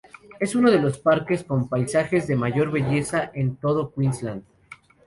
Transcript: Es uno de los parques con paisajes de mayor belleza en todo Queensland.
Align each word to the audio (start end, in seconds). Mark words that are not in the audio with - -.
Es 0.39 0.55
uno 0.55 0.71
de 0.71 0.81
los 0.81 0.97
parques 0.97 1.43
con 1.43 1.69
paisajes 1.69 2.25
de 2.25 2.35
mayor 2.35 2.71
belleza 2.71 3.29
en 3.35 3.55
todo 3.57 3.93
Queensland. 3.93 4.43